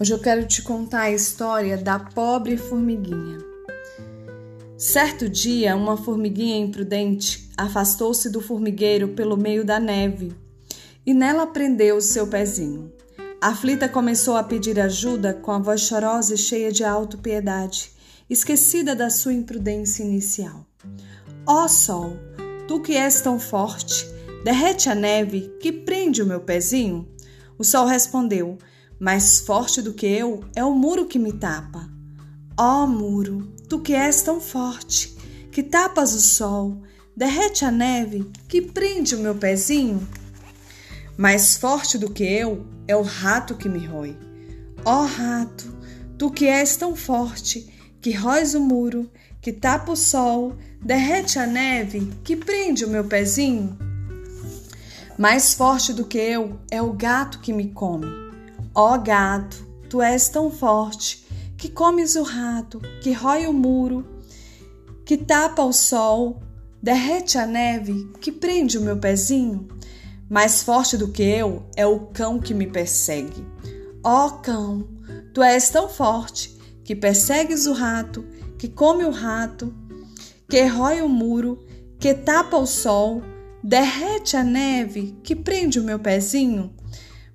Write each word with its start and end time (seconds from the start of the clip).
Hoje 0.00 0.14
eu 0.14 0.18
quero 0.18 0.46
te 0.46 0.62
contar 0.62 1.02
a 1.02 1.10
história 1.10 1.76
da 1.76 1.98
pobre 1.98 2.56
formiguinha. 2.56 3.36
Certo 4.74 5.28
dia, 5.28 5.76
uma 5.76 5.94
formiguinha 5.94 6.56
imprudente 6.56 7.50
afastou-se 7.54 8.30
do 8.30 8.40
formigueiro 8.40 9.08
pelo 9.08 9.36
meio 9.36 9.62
da 9.62 9.78
neve 9.78 10.32
e 11.04 11.12
nela 11.12 11.46
prendeu 11.46 11.98
o 11.98 12.00
seu 12.00 12.26
pezinho. 12.26 12.90
Aflita 13.42 13.90
começou 13.90 14.38
a 14.38 14.42
pedir 14.42 14.80
ajuda 14.80 15.34
com 15.34 15.52
a 15.52 15.58
voz 15.58 15.82
chorosa 15.82 16.32
e 16.32 16.38
cheia 16.38 16.72
de 16.72 16.82
autopiedade, 16.82 17.92
esquecida 18.30 18.96
da 18.96 19.10
sua 19.10 19.34
imprudência 19.34 20.02
inicial. 20.02 20.64
Ó 21.46 21.64
oh, 21.64 21.68
sol, 21.68 22.16
tu 22.66 22.80
que 22.80 22.96
és 22.96 23.20
tão 23.20 23.38
forte, 23.38 24.06
derrete 24.44 24.88
a 24.88 24.94
neve 24.94 25.54
que 25.60 25.70
prende 25.70 26.22
o 26.22 26.26
meu 26.26 26.40
pezinho? 26.40 27.06
O 27.58 27.64
sol 27.64 27.84
respondeu: 27.84 28.56
mais 29.00 29.40
forte 29.40 29.80
do 29.80 29.94
que 29.94 30.04
eu 30.04 30.44
é 30.54 30.62
o 30.62 30.74
muro 30.74 31.06
que 31.06 31.18
me 31.18 31.32
tapa. 31.32 31.88
Ó 32.54 32.84
oh, 32.84 32.86
muro, 32.86 33.50
tu 33.66 33.80
que 33.80 33.94
és 33.94 34.20
tão 34.20 34.38
forte, 34.38 35.16
que 35.50 35.62
tapas 35.62 36.14
o 36.14 36.20
sol, 36.20 36.82
derrete 37.16 37.64
a 37.64 37.70
neve, 37.70 38.30
que 38.46 38.60
prende 38.60 39.14
o 39.14 39.20
meu 39.20 39.34
pezinho. 39.34 40.06
Mais 41.16 41.56
forte 41.56 41.96
do 41.96 42.10
que 42.10 42.22
eu 42.22 42.66
é 42.86 42.94
o 42.94 43.00
rato 43.00 43.54
que 43.54 43.70
me 43.70 43.86
rói. 43.86 44.14
Ó 44.84 45.02
oh, 45.02 45.06
rato, 45.06 45.74
tu 46.18 46.30
que 46.30 46.46
és 46.46 46.76
tão 46.76 46.94
forte, 46.94 47.72
que 48.02 48.12
róis 48.12 48.54
o 48.54 48.60
muro, 48.60 49.10
que 49.40 49.50
tapa 49.50 49.92
o 49.92 49.96
sol, 49.96 50.58
derrete 50.82 51.38
a 51.38 51.46
neve, 51.46 52.12
que 52.22 52.36
prende 52.36 52.84
o 52.84 52.90
meu 52.90 53.04
pezinho. 53.04 53.78
Mais 55.16 55.54
forte 55.54 55.94
do 55.94 56.04
que 56.04 56.18
eu 56.18 56.60
é 56.70 56.82
o 56.82 56.92
gato 56.92 57.40
que 57.40 57.52
me 57.52 57.68
come. 57.68 58.29
Ó 58.82 58.96
gato, 58.96 59.62
tu 59.90 60.00
és 60.00 60.30
tão 60.30 60.50
forte 60.50 61.26
que 61.58 61.68
comes 61.68 62.16
o 62.16 62.22
rato, 62.22 62.80
que 63.02 63.12
rói 63.12 63.46
o 63.46 63.52
muro, 63.52 64.06
que 65.04 65.18
tapa 65.18 65.62
o 65.62 65.70
sol, 65.70 66.40
derrete 66.82 67.36
a 67.36 67.44
neve, 67.44 68.10
que 68.22 68.32
prende 68.32 68.78
o 68.78 68.80
meu 68.80 68.96
pezinho. 68.96 69.68
Mais 70.30 70.62
forte 70.62 70.96
do 70.96 71.08
que 71.08 71.22
eu 71.22 71.62
é 71.76 71.86
o 71.86 72.06
cão 72.06 72.40
que 72.40 72.54
me 72.54 72.66
persegue. 72.66 73.46
Ó 74.02 74.30
cão, 74.30 74.88
tu 75.34 75.42
és 75.42 75.68
tão 75.68 75.86
forte 75.86 76.58
que 76.82 76.96
persegues 76.96 77.66
o 77.66 77.74
rato, 77.74 78.24
que 78.58 78.66
come 78.66 79.04
o 79.04 79.10
rato, 79.10 79.74
que 80.48 80.64
rói 80.64 81.02
o 81.02 81.08
muro, 81.08 81.62
que 81.98 82.14
tapa 82.14 82.56
o 82.56 82.66
sol, 82.66 83.22
derrete 83.62 84.38
a 84.38 84.42
neve, 84.42 85.18
que 85.22 85.36
prende 85.36 85.78
o 85.78 85.84
meu 85.84 85.98
pezinho. 85.98 86.74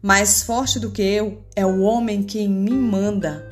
Mais 0.05 0.43
forte 0.43 0.79
do 0.79 0.91
que 0.91 1.01
eu 1.01 1.43
é 1.55 1.65
o 1.65 1.79
homem 1.79 2.21
que 2.21 2.37
em 2.37 2.47
mim 2.47 2.77
manda. 2.77 3.43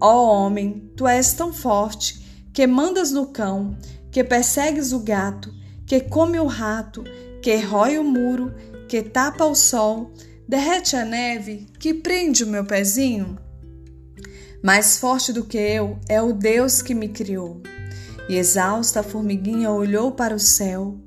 Ó 0.00 0.44
homem, 0.44 0.90
tu 0.96 1.06
és 1.06 1.32
tão 1.32 1.52
forte 1.52 2.48
que 2.52 2.66
mandas 2.66 3.12
no 3.12 3.28
cão, 3.28 3.78
que 4.10 4.24
persegues 4.24 4.90
o 4.90 4.98
gato, 4.98 5.54
que 5.86 6.00
come 6.00 6.40
o 6.40 6.46
rato, 6.46 7.04
que 7.40 7.54
rói 7.58 7.98
o 7.98 8.02
muro, 8.02 8.52
que 8.88 9.00
tapa 9.00 9.44
o 9.44 9.54
sol, 9.54 10.12
derrete 10.48 10.96
a 10.96 11.04
neve, 11.04 11.68
que 11.78 11.94
prende 11.94 12.42
o 12.42 12.48
meu 12.48 12.64
pezinho. 12.64 13.38
Mais 14.64 14.98
forte 14.98 15.32
do 15.32 15.44
que 15.44 15.56
eu 15.56 16.00
é 16.08 16.20
o 16.20 16.32
Deus 16.32 16.82
que 16.82 16.96
me 16.96 17.10
criou. 17.10 17.62
E 18.28 18.34
exausta 18.34 18.98
a 18.98 19.04
formiguinha 19.04 19.70
olhou 19.70 20.10
para 20.10 20.34
o 20.34 20.40
céu, 20.40 20.98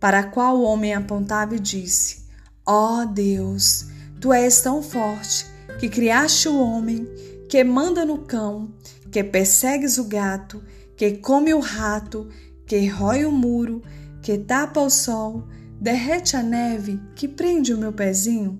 para 0.00 0.18
a 0.18 0.24
qual 0.24 0.56
o 0.56 0.64
homem 0.64 0.92
apontava 0.92 1.54
e 1.54 1.60
disse: 1.60 2.23
Ó 2.66 3.02
oh 3.02 3.06
Deus, 3.06 3.88
tu 4.18 4.32
és 4.32 4.62
tão 4.62 4.82
forte 4.82 5.44
que 5.78 5.86
criaste 5.86 6.48
o 6.48 6.58
homem, 6.58 7.06
que 7.46 7.62
manda 7.62 8.06
no 8.06 8.20
cão, 8.20 8.72
que 9.12 9.22
persegues 9.22 9.98
o 9.98 10.04
gato, 10.04 10.64
que 10.96 11.18
come 11.18 11.52
o 11.52 11.60
rato, 11.60 12.26
que 12.64 12.86
rói 12.86 13.26
o 13.26 13.30
muro, 13.30 13.82
que 14.22 14.38
tapa 14.38 14.80
o 14.80 14.88
sol, 14.88 15.46
derrete 15.78 16.38
a 16.38 16.42
neve, 16.42 16.98
que 17.14 17.28
prende 17.28 17.74
o 17.74 17.76
meu 17.76 17.92
pezinho. 17.92 18.58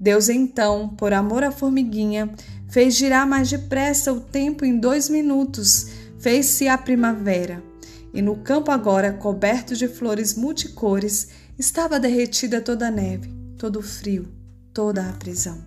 Deus 0.00 0.28
então, 0.28 0.88
por 0.88 1.12
amor 1.12 1.44
à 1.44 1.52
formiguinha, 1.52 2.34
fez 2.68 2.96
girar 2.96 3.28
mais 3.28 3.48
depressa 3.48 4.12
o 4.12 4.18
tempo 4.18 4.64
em 4.64 4.76
dois 4.76 5.08
minutos, 5.08 5.86
fez-se 6.18 6.66
a 6.66 6.76
primavera. 6.76 7.62
E 8.12 8.20
no 8.20 8.38
campo 8.38 8.72
agora, 8.72 9.12
coberto 9.12 9.76
de 9.76 9.86
flores 9.86 10.34
multicores, 10.34 11.28
estava 11.56 12.00
derretida 12.00 12.60
toda 12.60 12.88
a 12.88 12.90
neve 12.90 13.35
todo 13.58 13.78
o 13.78 13.82
frio, 13.82 14.28
toda 14.72 15.08
a 15.08 15.12
prisão. 15.12 15.64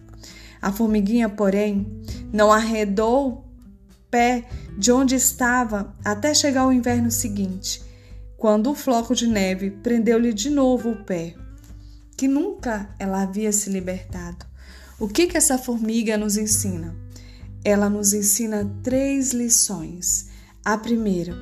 A 0.62 0.72
formiguinha, 0.72 1.30
porém, 1.30 1.88
não 2.32 2.52
arredou 2.52 3.50
pé 4.10 4.46
de 4.78 4.92
onde 4.92 5.16
estava 5.16 5.96
até 6.04 6.34
chegar 6.34 6.68
o 6.68 6.74
inverno 6.74 7.12
seguinte, 7.12 7.82
quando 8.38 8.70
um 8.70 8.76
floco 8.76 9.14
de 9.14 9.28
neve 9.28 9.72
prendeu-lhe 9.72 10.34
de 10.34 10.50
novo 10.50 10.92
o 10.92 11.04
pé, 11.04 11.36
que 12.18 12.28
nunca 12.28 12.90
ela 12.98 13.22
havia 13.22 13.52
se 13.52 13.70
libertado. 13.70 14.46
O 15.00 15.08
que, 15.08 15.28
que 15.28 15.38
essa 15.38 15.58
formiga 15.58 16.18
nos 16.18 16.38
ensina? 16.38 16.96
Ela 17.64 17.90
nos 17.90 18.14
ensina 18.14 18.70
três 18.84 19.32
lições. 19.32 20.28
A 20.64 20.78
primeira, 20.78 21.34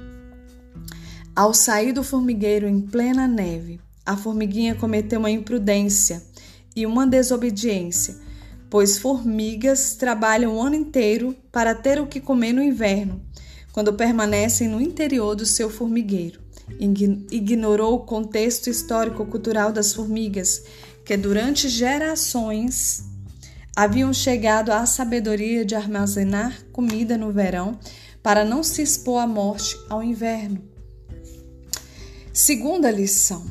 ao 1.35 1.53
sair 1.53 1.91
do 1.91 2.03
formigueiro 2.03 2.67
em 2.67 2.81
plena 2.81 3.27
neve, 3.27 3.79
a 4.05 4.15
formiguinha 4.15 4.75
cometeu 4.75 5.19
uma 5.19 5.29
imprudência 5.29 6.23
e 6.77 6.85
uma 6.85 7.07
desobediência, 7.07 8.15
pois 8.69 8.99
formigas 8.99 9.95
trabalham 9.95 10.55
o 10.55 10.61
ano 10.61 10.75
inteiro 10.75 11.35
para 11.51 11.73
ter 11.73 11.99
o 11.99 12.05
que 12.05 12.21
comer 12.21 12.53
no 12.53 12.61
inverno, 12.61 13.19
quando 13.73 13.93
permanecem 13.93 14.67
no 14.67 14.79
interior 14.79 15.35
do 15.35 15.43
seu 15.43 15.71
formigueiro. 15.71 16.39
Ignorou 16.79 17.95
o 17.95 18.05
contexto 18.05 18.69
histórico-cultural 18.69 19.71
das 19.71 19.91
formigas, 19.91 20.65
que 21.03 21.17
durante 21.17 21.67
gerações 21.67 23.03
haviam 23.75 24.13
chegado 24.13 24.69
à 24.69 24.85
sabedoria 24.85 25.65
de 25.65 25.73
armazenar 25.73 26.63
comida 26.71 27.17
no 27.17 27.31
verão 27.31 27.79
para 28.21 28.45
não 28.45 28.61
se 28.61 28.83
expor 28.83 29.23
à 29.23 29.25
morte 29.25 29.75
ao 29.89 30.03
inverno. 30.03 30.61
Segunda 32.31 32.91
lição: 32.91 33.44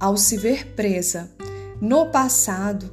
ao 0.00 0.16
se 0.16 0.38
ver 0.38 0.68
presa 0.68 1.30
no 1.80 2.10
passado, 2.10 2.90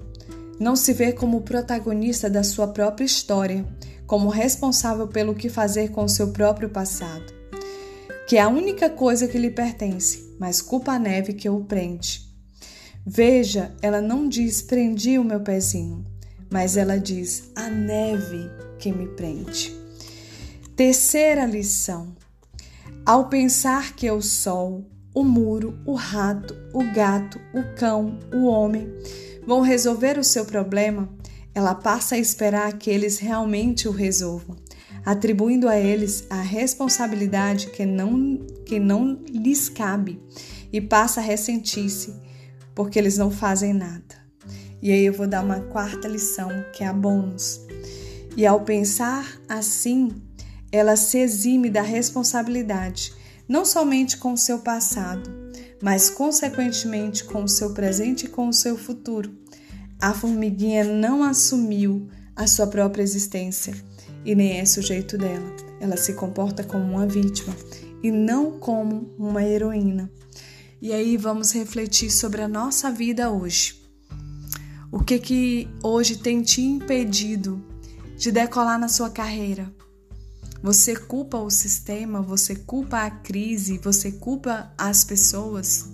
não 0.60 0.76
se 0.76 0.94
vê 0.94 1.12
como 1.12 1.42
protagonista 1.42 2.30
da 2.30 2.44
sua 2.44 2.68
própria 2.68 3.06
história, 3.06 3.66
como 4.06 4.30
responsável 4.30 5.08
pelo 5.08 5.34
que 5.34 5.50
fazer 5.50 5.90
com 5.90 6.04
o 6.04 6.10
seu 6.10 6.32
próprio 6.32 6.70
passado, 6.70 7.34
que 8.28 8.38
é 8.38 8.42
a 8.42 8.50
única 8.50 8.90
coisa 8.90 9.28
que 9.28 9.38
lhe 9.38 9.50
pertence, 9.50 10.36
mas 10.40 10.62
culpa 10.62 10.92
a 10.92 11.00
neve 11.00 11.34
que 11.34 11.50
o 11.50 11.64
prende. 11.64 12.30
Veja, 13.06 13.74
ela 13.82 14.02
não 14.02 14.28
diz 14.28 14.62
prendi 14.62 15.18
o 15.18 15.24
meu 15.24 15.40
pezinho, 15.40 16.06
mas 16.52 16.78
ela 16.78 17.00
diz 17.00 17.50
a 17.56 17.70
neve 17.70 18.50
que 18.78 18.92
me 18.92 19.08
prende. 19.08 19.76
Terceira 20.76 21.46
lição: 21.46 22.16
ao 23.06 23.30
pensar 23.30 23.96
que 23.96 24.12
o 24.12 24.22
sol, 24.22 24.86
o 25.14 25.24
muro, 25.24 25.78
o 25.86 25.94
rato, 25.94 26.56
o 26.74 26.84
gato, 26.94 27.40
o 27.54 27.76
cão, 27.76 28.18
o 28.34 28.46
homem 28.46 28.88
vão 29.46 29.62
resolver 29.62 30.18
o 30.18 30.24
seu 30.24 30.46
problema, 30.46 31.10
ela 31.54 31.76
passa 31.76 32.16
a 32.16 32.18
esperar 32.18 32.78
que 32.78 32.90
eles 32.90 33.20
realmente 33.20 33.88
o 33.88 33.92
resolvam, 33.92 34.56
atribuindo 35.06 35.68
a 35.68 35.78
eles 35.78 36.26
a 36.30 36.42
responsabilidade 36.42 37.68
que 37.68 37.86
não, 37.86 38.38
que 38.66 38.80
não 38.80 39.20
lhes 39.30 39.68
cabe 39.68 40.22
e 40.72 40.80
passa 40.80 41.20
a 41.20 41.24
ressentir-se 41.24 42.14
porque 42.74 42.98
eles 42.98 43.18
não 43.18 43.30
fazem 43.30 43.74
nada. 43.74 44.22
E 44.82 44.92
aí 44.92 45.06
eu 45.06 45.14
vou 45.14 45.28
dar 45.28 45.44
uma 45.44 45.60
quarta 45.60 46.08
lição, 46.08 46.50
que 46.74 46.84
é 46.84 46.88
a 46.88 46.94
bônus. 46.94 47.62
E 48.36 48.46
ao 48.46 48.62
pensar 48.62 49.40
assim, 49.48 50.10
ela 50.72 50.96
se 50.96 51.18
exime 51.18 51.70
da 51.70 51.82
responsabilidade 51.82 53.14
não 53.52 53.66
somente 53.66 54.16
com 54.16 54.32
o 54.32 54.38
seu 54.38 54.60
passado, 54.60 55.30
mas 55.84 56.10
consequentemente 56.10 57.26
com 57.26 57.44
o 57.44 57.50
seu 57.50 57.74
presente 57.74 58.26
e 58.26 58.30
com 58.30 58.48
o 58.48 58.54
seu 58.54 58.78
futuro. 58.78 59.30
A 60.00 60.14
formiguinha 60.14 60.86
não 60.86 61.22
assumiu 61.22 62.08
a 62.34 62.48
sua 62.48 62.66
própria 62.66 63.04
existência 63.04 63.76
e 64.24 64.34
nem 64.34 64.58
é 64.58 64.64
sujeito 64.64 65.18
dela. 65.18 65.54
Ela 65.82 65.98
se 65.98 66.14
comporta 66.14 66.64
como 66.64 66.94
uma 66.94 67.06
vítima 67.06 67.54
e 68.02 68.10
não 68.10 68.58
como 68.58 69.14
uma 69.20 69.44
heroína. 69.44 70.10
E 70.82 70.94
aí 70.94 71.18
vamos 71.18 71.52
refletir 71.52 72.10
sobre 72.10 72.42
a 72.42 72.48
nossa 72.48 72.90
vida 72.90 73.30
hoje. 73.32 73.84
O 74.90 75.04
que 75.04 75.20
que 75.20 75.68
hoje 75.84 76.16
tem 76.16 76.42
te 76.42 76.62
impedido 76.62 77.62
de 78.18 78.32
decolar 78.32 78.80
na 78.80 78.88
sua 78.88 79.10
carreira? 79.10 79.70
Você 80.64 80.96
culpa 80.96 81.40
o 81.40 81.50
sistema, 81.50 82.22
você 82.22 82.56
culpa 82.56 83.00
a 83.00 83.10
crise, 83.10 83.80
você 83.80 84.12
culpa 84.12 84.72
as 84.78 85.04
pessoas. 85.04 85.90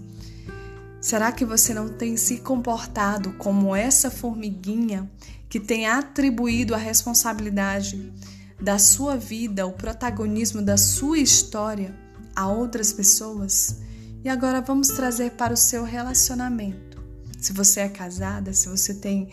Será 0.99 1.31
que 1.31 1.45
você 1.45 1.73
não 1.73 1.87
tem 1.87 2.17
se 2.17 2.39
comportado 2.39 3.33
como 3.33 3.73
essa 3.73 4.11
formiguinha 4.11 5.09
que 5.47 5.57
tem 5.57 5.87
atribuído 5.87 6.75
a 6.75 6.77
responsabilidade 6.77 8.11
da 8.59 8.77
sua 8.77 9.15
vida, 9.15 9.65
o 9.65 9.71
protagonismo 9.71 10.61
da 10.61 10.75
sua 10.75 11.19
história 11.19 11.95
a 12.35 12.49
outras 12.49 12.91
pessoas? 12.91 13.79
E 14.21 14.27
agora 14.27 14.59
vamos 14.59 14.89
trazer 14.89 15.31
para 15.31 15.53
o 15.53 15.57
seu 15.57 15.85
relacionamento. 15.85 17.01
Se 17.39 17.53
você 17.53 17.79
é 17.81 17.87
casada, 17.87 18.51
se 18.51 18.67
você 18.67 18.93
tem 18.93 19.29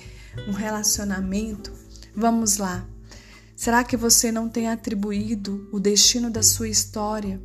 um 0.46 0.52
relacionamento, 0.52 1.72
vamos 2.14 2.58
lá. 2.58 2.86
Será 3.56 3.84
que 3.84 3.96
você 3.96 4.32
não 4.32 4.48
tem 4.48 4.68
atribuído 4.68 5.68
o 5.72 5.78
destino 5.78 6.28
da 6.28 6.42
sua 6.42 6.68
história 6.68 7.40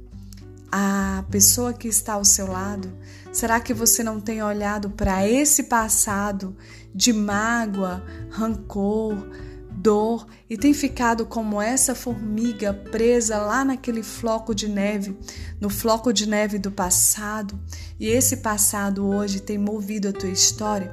à 0.72 1.24
pessoa 1.30 1.72
que 1.72 1.88
está 1.88 2.14
ao 2.14 2.26
seu 2.26 2.48
lado? 2.48 2.92
Será 3.32 3.60
que 3.60 3.74
você 3.74 4.04
não 4.04 4.20
tem 4.20 4.42
olhado 4.42 4.90
para 4.90 5.28
esse 5.28 5.64
passado 5.64 6.58
de 6.94 7.14
mágoa, 7.14 8.04
rancor, 8.32 9.30
dor 9.72 10.28
e 10.50 10.58
tem 10.58 10.74
ficado 10.74 11.28
como 11.28 11.62
essa 11.62 11.94
formiga 11.94 12.74
presa 12.74 13.38
lá 13.38 13.64
naquele 13.64 14.02
floco 14.02 14.54
de 14.54 14.68
neve, 14.68 15.16
no 15.62 15.70
floco 15.70 16.12
de 16.12 16.28
neve 16.28 16.58
do 16.58 16.72
passado, 16.72 17.58
e 18.00 18.08
esse 18.08 18.38
passado 18.38 19.06
hoje 19.06 19.40
tem 19.40 19.60
movido 19.60 20.10
a 20.10 20.14
tua 20.14 20.30
história, 20.30 20.92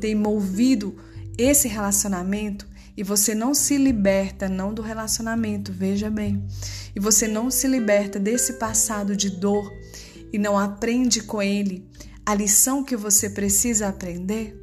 tem 0.00 0.14
movido 0.14 0.96
esse 1.38 1.68
relacionamento 1.68 2.66
e 2.96 3.02
você 3.02 3.34
não 3.34 3.54
se 3.54 3.76
liberta 3.76 4.48
não 4.48 4.72
do 4.72 4.80
relacionamento, 4.80 5.72
veja 5.72 6.08
bem. 6.08 6.46
E 6.94 7.00
você 7.00 7.28
não 7.28 7.50
se 7.50 7.68
liberta 7.68 8.18
desse 8.18 8.54
passado 8.54 9.14
de 9.14 9.28
dor 9.28 9.70
e 10.32 10.38
não 10.38 10.58
aprende 10.58 11.22
com 11.22 11.42
ele 11.42 11.88
a 12.24 12.34
lição 12.34 12.82
que 12.82 12.96
você 12.96 13.30
precisa 13.30 13.88
aprender? 13.88 14.56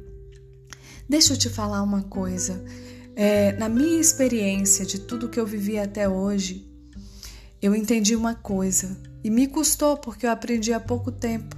Deixa 1.08 1.32
eu 1.32 1.36
te 1.38 1.48
falar 1.48 1.82
uma 1.82 2.02
coisa. 2.02 2.64
É, 3.16 3.52
na 3.52 3.68
minha 3.68 4.00
experiência 4.00 4.84
de 4.84 4.98
tudo 4.98 5.28
que 5.28 5.38
eu 5.38 5.46
vivi 5.46 5.78
até 5.78 6.08
hoje, 6.08 6.68
eu 7.62 7.74
entendi 7.74 8.16
uma 8.16 8.34
coisa 8.34 8.96
e 9.22 9.30
me 9.30 9.46
custou 9.46 9.96
porque 9.96 10.26
eu 10.26 10.30
aprendi 10.30 10.72
há 10.72 10.80
pouco 10.80 11.12
tempo. 11.12 11.56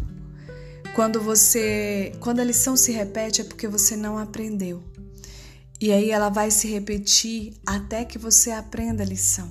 Quando 0.94 1.20
você, 1.20 2.12
quando 2.20 2.40
a 2.40 2.44
lição 2.44 2.76
se 2.76 2.92
repete 2.92 3.40
é 3.40 3.44
porque 3.44 3.66
você 3.66 3.96
não 3.96 4.18
aprendeu. 4.18 4.82
E 5.80 5.92
aí 5.92 6.10
ela 6.10 6.28
vai 6.28 6.50
se 6.50 6.66
repetir 6.66 7.54
até 7.66 8.04
que 8.04 8.18
você 8.18 8.50
aprenda 8.50 9.02
a 9.02 9.06
lição. 9.06 9.48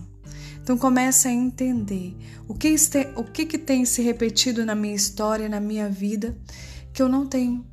Então 0.62 0.77
comece 0.77 1.27
a 1.27 1.31
entender 1.31 2.18
o 2.48 2.56
que, 2.56 2.69
este, 2.69 3.07
o 3.16 3.24
que, 3.24 3.45
que 3.45 3.57
tem 3.57 3.86
se 3.86 4.01
repetido 4.01 4.66
na 4.66 4.74
minha 4.74 4.95
história, 4.95 5.48
na 5.48 5.60
minha 5.60 5.88
vida, 5.88 6.36
que 6.92 7.01
eu 7.01 7.07
não 7.07 7.27
tenho 7.27 7.63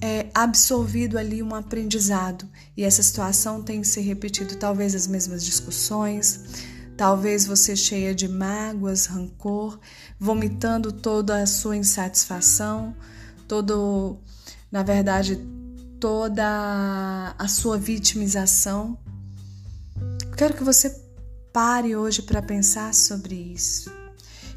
é, 0.00 0.26
absorvido 0.32 1.18
ali 1.18 1.42
um 1.42 1.54
aprendizado 1.54 2.48
e 2.76 2.84
essa 2.84 3.02
situação 3.02 3.62
tem 3.62 3.82
se 3.82 4.00
repetido, 4.00 4.56
talvez 4.56 4.94
as 4.94 5.06
mesmas 5.06 5.44
discussões, 5.44 6.64
talvez 6.96 7.46
você 7.46 7.74
cheia 7.74 8.14
de 8.14 8.28
mágoas, 8.28 9.06
rancor, 9.06 9.78
vomitando 10.18 10.92
toda 10.92 11.42
a 11.42 11.46
sua 11.46 11.76
insatisfação, 11.76 12.94
todo, 13.48 14.18
na 14.70 14.82
verdade, 14.82 15.40
toda 16.00 17.34
a 17.38 17.48
sua 17.48 17.78
vitimização. 17.78 18.98
Quero 20.36 20.54
que 20.54 20.64
você 20.64 20.90
pare 21.52 21.96
hoje 21.96 22.22
para 22.22 22.42
pensar 22.42 22.94
sobre 22.94 23.34
isso. 23.34 23.90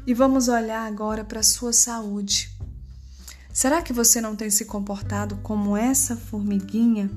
E 0.06 0.14
vamos 0.14 0.48
olhar 0.48 0.86
agora 0.86 1.24
para 1.24 1.40
a 1.40 1.44
sua 1.44 1.72
saúde. 1.72 2.50
Será 3.52 3.82
que 3.82 3.92
você 3.92 4.20
não 4.20 4.36
tem 4.36 4.50
se 4.50 4.64
comportado 4.64 5.36
como 5.42 5.76
essa 5.76 6.16
formiguinha 6.16 7.10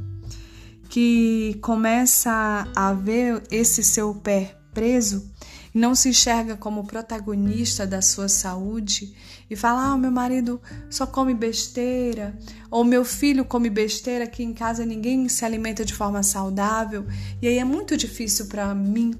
que 0.89 1.57
começa 1.61 2.67
a 2.75 2.93
ver 2.93 3.43
esse 3.49 3.83
seu 3.83 4.13
pé 4.15 4.55
preso 4.73 5.31
não 5.73 5.95
se 5.95 6.09
enxerga 6.09 6.55
como 6.55 6.85
protagonista 6.85 7.87
da 7.87 8.01
sua 8.01 8.29
saúde 8.29 9.13
e 9.49 9.55
fala: 9.55 9.93
"Ah, 9.93 9.97
meu 9.97 10.11
marido 10.11 10.61
só 10.89 11.05
come 11.07 11.33
besteira", 11.33 12.37
ou 12.69 12.83
"Meu 12.83 13.03
filho 13.03 13.43
come 13.43 13.69
besteira, 13.69 14.25
aqui 14.25 14.43
em 14.43 14.53
casa 14.53 14.85
ninguém 14.85 15.27
se 15.27 15.43
alimenta 15.43 15.83
de 15.83 15.93
forma 15.93 16.21
saudável", 16.21 17.05
e 17.41 17.47
aí 17.47 17.57
é 17.57 17.63
muito 17.63 17.97
difícil 17.97 18.45
para 18.47 18.73
mim 18.75 19.15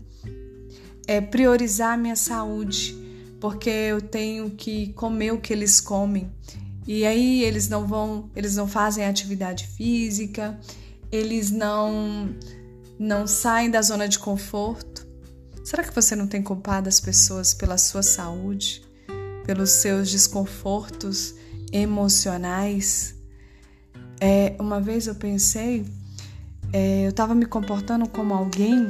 é 1.08 1.20
priorizar 1.20 1.94
a 1.94 1.98
minha 1.98 2.16
saúde, 2.16 2.96
porque 3.40 3.70
eu 3.70 4.02
tenho 4.02 4.52
que 4.52 4.94
comer 4.94 5.34
o 5.34 5.42
que 5.42 5.52
eles 5.52 5.82
comem. 5.82 6.32
E 6.88 7.06
aí 7.06 7.44
eles 7.44 7.70
não 7.70 7.88
vão, 7.88 8.30
eles 8.36 8.56
não 8.56 8.68
fazem 8.68 9.06
atividade 9.06 9.68
física, 9.68 10.60
eles 11.12 11.52
não 11.52 12.30
não 13.00 13.28
saem 13.28 13.70
da 13.70 13.82
zona 13.82 14.08
de 14.08 14.20
conforto. 14.20 14.93
Será 15.64 15.82
que 15.82 15.96
você 15.96 16.14
não 16.14 16.28
tem 16.28 16.44
culpado 16.44 16.90
as 16.90 17.00
pessoas 17.00 17.54
pela 17.54 17.78
sua 17.78 18.04
saúde, 18.04 18.84
pelos 19.46 19.70
seus 19.70 20.12
desconfortos 20.12 21.36
emocionais? 21.72 23.16
É, 24.20 24.56
uma 24.60 24.82
vez 24.82 25.08
eu 25.08 25.16
pensei, 25.16 25.86
é, 26.74 27.06
eu 27.06 27.12
estava 27.12 27.34
me 27.34 27.46
comportando 27.46 28.10
como 28.10 28.34
alguém 28.34 28.88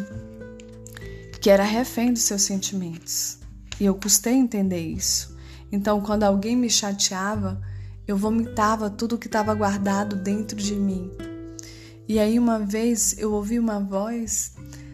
que 1.40 1.50
era 1.50 1.64
refém 1.64 2.12
dos 2.12 2.24
seus 2.24 2.42
sentimentos. 2.42 3.38
E 3.80 3.86
eu 3.86 3.94
custei 3.94 4.34
entender 4.34 4.82
isso. 4.82 5.38
Então, 5.72 6.02
quando 6.02 6.24
alguém 6.24 6.56
me 6.56 6.70
chateava, 6.70 7.62
eu 8.08 8.18
vomitava 8.18 8.90
tudo 8.90 9.18
que 9.18 9.28
estava 9.28 9.54
guardado 9.54 10.16
dentro 10.16 10.58
de 10.58 10.74
mim. 10.74 11.12
E 12.08 12.20
aí 12.20 12.38
uma 12.38 12.60
vez 12.60 13.16
eu 13.18 13.32
ouvi 13.32 13.60
uma 13.60 13.80
voz, 13.80 14.54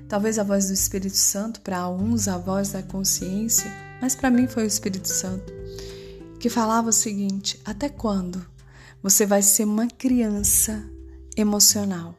talvez 0.09 0.39
a 0.39 0.43
voz 0.43 0.67
do 0.67 0.73
Espírito 0.73 1.15
Santo, 1.15 1.61
para 1.61 1.77
alguns 1.77 2.27
a 2.27 2.37
voz 2.37 2.71
da 2.71 2.81
consciência, 2.81 3.71
mas 4.01 4.15
para 4.15 4.31
mim 4.31 4.47
foi 4.47 4.63
o 4.63 4.67
Espírito 4.67 5.07
Santo, 5.07 5.53
que 6.39 6.49
falava 6.49 6.89
o 6.89 6.93
seguinte: 6.93 7.59
até 7.63 7.87
quando 7.87 8.43
você 9.01 9.25
vai 9.25 9.43
ser 9.43 9.63
uma 9.63 9.87
criança 9.87 10.83
emocional? 11.37 12.15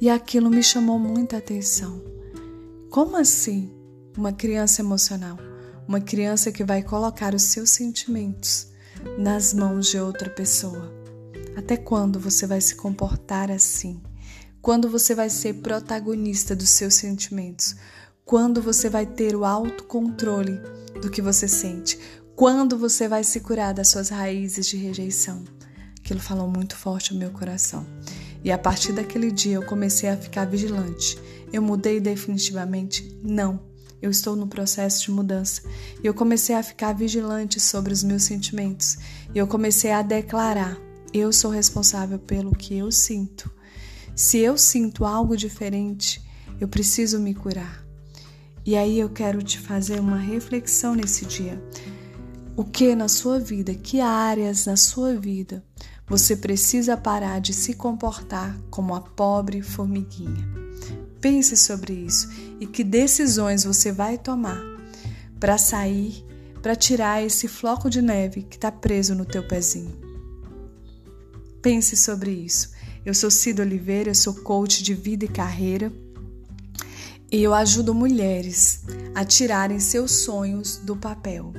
E 0.00 0.10
aquilo 0.10 0.50
me 0.50 0.62
chamou 0.62 0.98
muita 0.98 1.36
atenção. 1.36 2.02
Como 2.90 3.16
assim 3.16 3.70
uma 4.16 4.32
criança 4.32 4.80
emocional? 4.80 5.38
Uma 5.86 6.00
criança 6.00 6.50
que 6.50 6.64
vai 6.64 6.82
colocar 6.82 7.34
os 7.34 7.42
seus 7.42 7.70
sentimentos 7.70 8.68
nas 9.18 9.54
mãos 9.54 9.86
de 9.86 9.98
outra 9.98 10.28
pessoa? 10.28 10.92
Até 11.56 11.76
quando 11.76 12.18
você 12.18 12.46
vai 12.46 12.60
se 12.60 12.74
comportar 12.74 13.50
assim? 13.50 14.00
Quando 14.66 14.90
você 14.90 15.14
vai 15.14 15.30
ser 15.30 15.54
protagonista 15.54 16.56
dos 16.56 16.70
seus 16.70 16.94
sentimentos? 16.94 17.76
Quando 18.24 18.60
você 18.60 18.90
vai 18.90 19.06
ter 19.06 19.36
o 19.36 19.44
autocontrole 19.44 20.60
do 21.00 21.08
que 21.08 21.22
você 21.22 21.46
sente? 21.46 21.96
Quando 22.34 22.76
você 22.76 23.06
vai 23.06 23.22
se 23.22 23.38
curar 23.38 23.72
das 23.72 23.86
suas 23.86 24.08
raízes 24.08 24.66
de 24.66 24.76
rejeição? 24.76 25.44
Aquilo 26.00 26.18
falou 26.18 26.48
muito 26.48 26.74
forte 26.74 27.12
ao 27.12 27.18
meu 27.20 27.30
coração. 27.30 27.86
E 28.42 28.50
a 28.50 28.58
partir 28.58 28.92
daquele 28.92 29.30
dia 29.30 29.54
eu 29.54 29.62
comecei 29.62 30.08
a 30.08 30.16
ficar 30.16 30.46
vigilante. 30.46 31.16
Eu 31.52 31.62
mudei 31.62 32.00
definitivamente? 32.00 33.16
Não 33.22 33.60
eu 34.02 34.10
estou 34.10 34.34
no 34.34 34.48
processo 34.48 35.00
de 35.04 35.12
mudança. 35.12 35.62
E 36.02 36.06
eu 36.08 36.12
comecei 36.12 36.56
a 36.56 36.62
ficar 36.64 36.92
vigilante 36.92 37.60
sobre 37.60 37.92
os 37.92 38.02
meus 38.02 38.24
sentimentos. 38.24 38.98
E 39.32 39.38
eu 39.38 39.46
comecei 39.46 39.92
a 39.92 40.02
declarar: 40.02 40.76
eu 41.14 41.32
sou 41.32 41.52
responsável 41.52 42.18
pelo 42.18 42.50
que 42.50 42.76
eu 42.76 42.90
sinto. 42.90 43.48
Se 44.16 44.38
eu 44.38 44.56
sinto 44.56 45.04
algo 45.04 45.36
diferente, 45.36 46.26
eu 46.58 46.66
preciso 46.66 47.20
me 47.20 47.34
curar. 47.34 47.84
E 48.64 48.74
aí 48.74 48.98
eu 48.98 49.10
quero 49.10 49.42
te 49.42 49.58
fazer 49.58 50.00
uma 50.00 50.16
reflexão 50.16 50.94
nesse 50.94 51.26
dia. 51.26 51.62
O 52.56 52.64
que 52.64 52.96
na 52.96 53.08
sua 53.08 53.38
vida, 53.38 53.74
que 53.74 54.00
áreas 54.00 54.64
na 54.64 54.74
sua 54.74 55.14
vida 55.14 55.62
você 56.06 56.34
precisa 56.34 56.96
parar 56.96 57.42
de 57.42 57.52
se 57.52 57.74
comportar 57.74 58.58
como 58.70 58.94
a 58.94 59.02
pobre 59.02 59.60
formiguinha? 59.60 60.48
Pense 61.20 61.54
sobre 61.54 61.92
isso 61.92 62.30
e 62.58 62.66
que 62.66 62.82
decisões 62.82 63.64
você 63.64 63.92
vai 63.92 64.16
tomar 64.16 64.62
para 65.38 65.58
sair, 65.58 66.24
para 66.62 66.74
tirar 66.74 67.22
esse 67.22 67.46
floco 67.48 67.90
de 67.90 68.00
neve 68.00 68.44
que 68.44 68.56
está 68.56 68.72
preso 68.72 69.14
no 69.14 69.26
teu 69.26 69.46
pezinho. 69.46 69.94
Pense 71.60 71.94
sobre 71.98 72.30
isso. 72.30 72.75
Eu 73.06 73.14
sou 73.14 73.30
Cida 73.30 73.62
Oliveira, 73.62 74.12
sou 74.14 74.34
coach 74.34 74.82
de 74.82 74.92
vida 74.92 75.24
e 75.24 75.28
carreira 75.28 75.90
e 77.32 77.42
eu 77.42 77.54
ajudo 77.54 77.94
mulheres 77.94 78.82
a 79.14 79.24
tirarem 79.24 79.80
seus 79.80 80.10
sonhos 80.10 80.76
do 80.76 80.96
papel. 80.96 81.52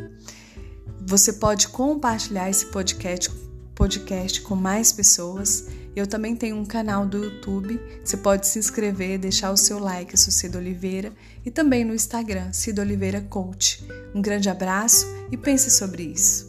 Você 1.07 1.33
pode 1.33 1.69
compartilhar 1.69 2.49
esse 2.49 2.65
podcast, 2.67 3.31
podcast 3.73 4.41
com 4.41 4.55
mais 4.55 4.91
pessoas 4.91 5.65
eu 5.99 6.05
também 6.05 6.35
tenho 6.35 6.55
um 6.55 6.65
canal 6.65 7.07
do 7.07 7.23
YouTube, 7.23 7.81
você 8.03 8.17
pode 8.17 8.45
se 8.45 8.59
inscrever, 8.59 9.17
deixar 9.17 9.51
o 9.51 9.57
seu 9.57 9.79
like, 9.79 10.13
eu 10.13 10.17
sou 10.17 10.31
Cida 10.31 10.59
Oliveira, 10.59 11.11
e 11.43 11.49
também 11.49 11.83
no 11.83 11.95
Instagram, 11.95 12.53
Cida 12.53 12.83
Oliveira 12.83 13.19
Coach. 13.19 13.83
Um 14.13 14.21
grande 14.21 14.47
abraço 14.47 15.07
e 15.31 15.35
pense 15.35 15.71
sobre 15.71 16.03
isso. 16.03 16.46